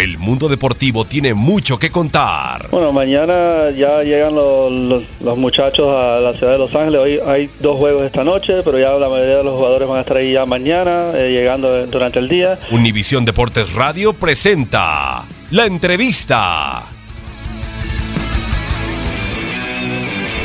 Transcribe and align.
El 0.00 0.16
mundo 0.16 0.48
deportivo 0.48 1.04
tiene 1.04 1.34
mucho 1.34 1.78
que 1.78 1.90
contar. 1.90 2.68
Bueno, 2.70 2.90
mañana 2.90 3.68
ya 3.76 4.02
llegan 4.02 4.34
los, 4.34 4.72
los- 4.72 5.02
los 5.20 5.36
muchachos 5.36 5.86
a 5.88 6.20
la 6.20 6.32
ciudad 6.32 6.52
de 6.54 6.58
Los 6.58 6.74
Ángeles. 6.74 7.00
Hoy 7.00 7.20
hay 7.26 7.50
dos 7.60 7.76
juegos 7.76 8.04
esta 8.04 8.24
noche, 8.24 8.62
pero 8.64 8.78
ya 8.78 8.92
la 8.92 9.10
mayoría 9.10 9.36
de 9.36 9.44
los 9.44 9.54
jugadores 9.56 9.86
van 9.86 9.98
a 9.98 10.00
estar 10.00 10.16
ahí 10.16 10.32
ya 10.32 10.46
mañana, 10.46 11.10
eh, 11.14 11.30
llegando 11.32 11.86
durante 11.86 12.18
el 12.18 12.28
día. 12.28 12.58
Univisión 12.70 13.26
Deportes 13.26 13.74
Radio 13.74 14.14
presenta 14.14 15.24
la 15.50 15.66
entrevista. 15.66 16.82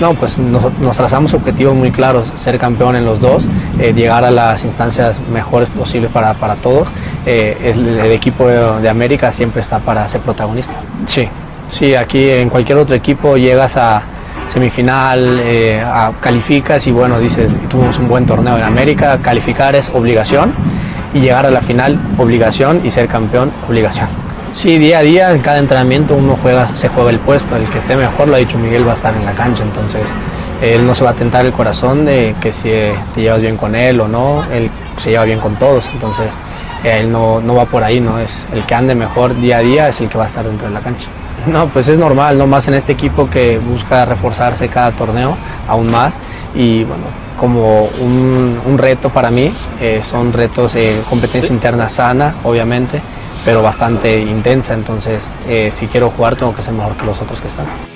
No, 0.00 0.12
pues 0.12 0.36
nos, 0.36 0.78
nos 0.78 0.94
trazamos 0.94 1.32
objetivos 1.32 1.74
muy 1.74 1.90
claros, 1.90 2.26
ser 2.44 2.58
campeón 2.58 2.96
en 2.96 3.06
los 3.06 3.18
dos, 3.18 3.44
eh, 3.80 3.94
llegar 3.94 4.24
a 4.24 4.30
las 4.30 4.62
instancias 4.62 5.18
mejores 5.32 5.70
posibles 5.70 6.10
para, 6.10 6.34
para 6.34 6.56
todos. 6.56 6.86
Eh, 7.26 7.72
el, 7.74 7.98
el 7.98 8.12
equipo 8.12 8.46
de, 8.46 8.80
de 8.82 8.88
América 8.88 9.32
siempre 9.32 9.60
está 9.60 9.80
para 9.80 10.06
ser 10.08 10.20
protagonista. 10.20 10.72
Sí, 11.06 11.28
sí, 11.70 11.94
aquí 11.96 12.30
en 12.30 12.48
cualquier 12.48 12.78
otro 12.78 12.94
equipo 12.94 13.36
llegas 13.36 13.76
a 13.76 14.02
semifinal, 14.48 15.40
eh, 15.40 15.82
a- 15.84 16.12
calificas 16.20 16.86
y 16.86 16.92
bueno, 16.92 17.18
dices, 17.18 17.52
tuvimos 17.68 17.98
un 17.98 18.08
buen 18.08 18.26
torneo 18.26 18.56
en 18.56 18.62
América, 18.62 19.18
calificar 19.20 19.74
es 19.74 19.90
obligación 19.90 20.52
y 21.14 21.20
llegar 21.20 21.46
a 21.46 21.50
la 21.50 21.60
final, 21.62 21.98
obligación 22.16 22.80
y 22.84 22.90
ser 22.90 23.08
campeón, 23.08 23.50
obligación. 23.68 24.06
Sí, 24.54 24.78
día 24.78 25.00
a 25.00 25.02
día, 25.02 25.30
en 25.32 25.40
cada 25.40 25.58
entrenamiento 25.58 26.14
uno 26.14 26.38
juega, 26.40 26.74
se 26.76 26.88
juega 26.88 27.10
el 27.10 27.18
puesto, 27.18 27.56
el 27.56 27.64
que 27.68 27.78
esté 27.78 27.96
mejor, 27.96 28.28
lo 28.28 28.36
ha 28.36 28.38
dicho 28.38 28.56
Miguel, 28.56 28.86
va 28.86 28.92
a 28.92 28.94
estar 28.94 29.14
en 29.14 29.24
la 29.24 29.32
cancha, 29.32 29.64
entonces 29.64 30.00
él 30.62 30.86
no 30.86 30.94
se 30.94 31.04
va 31.04 31.10
a 31.10 31.14
tentar 31.14 31.44
el 31.44 31.52
corazón 31.52 32.04
de 32.06 32.34
que 32.40 32.52
si 32.52 32.70
eh, 32.70 32.94
te 33.14 33.20
llevas 33.22 33.42
bien 33.42 33.56
con 33.56 33.74
él 33.74 34.00
o 34.00 34.08
no, 34.08 34.44
él 34.50 34.70
se 35.02 35.10
lleva 35.10 35.24
bien 35.24 35.40
con 35.40 35.56
todos, 35.56 35.86
entonces 35.92 36.28
él 36.86 37.10
no, 37.10 37.40
no 37.40 37.54
va 37.54 37.64
por 37.64 37.82
ahí, 37.82 38.00
no 38.00 38.18
es 38.18 38.46
el 38.52 38.64
que 38.64 38.74
ande 38.74 38.94
mejor 38.94 39.34
día 39.36 39.58
a 39.58 39.60
día 39.60 39.88
es 39.88 40.00
el 40.00 40.08
que 40.08 40.16
va 40.18 40.24
a 40.24 40.28
estar 40.28 40.44
dentro 40.44 40.68
de 40.68 40.74
la 40.74 40.80
cancha. 40.80 41.08
No, 41.46 41.68
pues 41.68 41.86
es 41.86 41.96
normal, 41.96 42.38
no 42.38 42.48
más 42.48 42.66
en 42.66 42.74
este 42.74 42.92
equipo 42.92 43.30
que 43.30 43.58
busca 43.58 44.04
reforzarse 44.04 44.68
cada 44.68 44.90
torneo 44.90 45.36
aún 45.68 45.90
más. 45.92 46.14
Y 46.56 46.82
bueno, 46.82 47.04
como 47.38 47.82
un, 48.00 48.60
un 48.66 48.78
reto 48.78 49.10
para 49.10 49.30
mí, 49.30 49.52
eh, 49.80 50.02
son 50.08 50.32
retos 50.32 50.72
de 50.74 51.02
competencia 51.08 51.52
interna 51.52 51.88
sana, 51.88 52.34
obviamente, 52.42 53.00
pero 53.44 53.62
bastante 53.62 54.18
intensa, 54.20 54.74
entonces 54.74 55.22
eh, 55.48 55.70
si 55.72 55.86
quiero 55.86 56.10
jugar 56.10 56.34
tengo 56.34 56.54
que 56.54 56.62
ser 56.62 56.72
mejor 56.72 56.96
que 56.96 57.06
los 57.06 57.20
otros 57.20 57.40
que 57.40 57.48
están. 57.48 57.95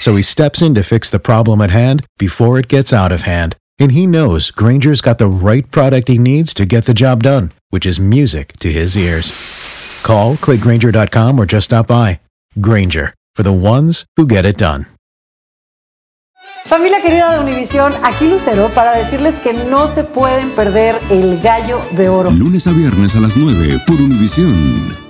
So 0.00 0.16
he 0.16 0.22
steps 0.22 0.62
in 0.62 0.74
to 0.74 0.82
fix 0.82 1.10
the 1.10 1.18
problem 1.18 1.60
at 1.60 1.70
hand 1.70 2.04
before 2.18 2.58
it 2.58 2.68
gets 2.68 2.92
out 2.92 3.12
of 3.12 3.22
hand. 3.22 3.56
And 3.78 3.92
he 3.92 4.06
knows 4.06 4.50
Granger's 4.50 5.00
got 5.00 5.18
the 5.18 5.28
right 5.28 5.68
product 5.70 6.08
he 6.08 6.18
needs 6.18 6.52
to 6.54 6.66
get 6.66 6.84
the 6.86 6.94
job 6.94 7.22
done, 7.22 7.52
which 7.70 7.86
is 7.86 8.00
music 8.00 8.54
to 8.60 8.72
his 8.72 8.96
ears. 8.96 9.32
Call, 10.02 10.36
clickgranger.com, 10.36 11.38
or 11.38 11.46
just 11.46 11.66
stop 11.66 11.86
by. 11.86 12.20
Granger, 12.60 13.14
for 13.34 13.42
the 13.42 13.52
ones 13.52 14.04
who 14.16 14.26
get 14.26 14.44
it 14.44 14.56
done. 14.56 14.86
Familia 16.64 17.00
querida 17.00 17.32
de 17.32 17.40
Univisión, 17.40 17.94
aquí 18.04 18.28
Lucero 18.28 18.70
para 18.74 18.92
decirles 18.92 19.38
que 19.38 19.54
no 19.54 19.86
se 19.86 20.04
pueden 20.04 20.50
perder 20.50 21.00
el 21.10 21.40
gallo 21.40 21.80
de 21.92 22.10
oro. 22.10 22.30
Lunes 22.30 22.66
a 22.66 22.72
viernes 22.72 23.16
a 23.16 23.20
las 23.20 23.36
9 23.36 23.80
por 23.86 23.96
Univisión. 23.96 25.07